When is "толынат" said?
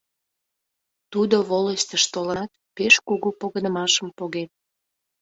2.13-2.51